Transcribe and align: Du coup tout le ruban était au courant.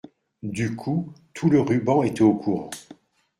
Du 0.57 0.75
coup 0.75 1.13
tout 1.35 1.51
le 1.51 1.59
ruban 1.61 2.01
était 2.01 2.23
au 2.23 2.33
courant. 2.33 2.71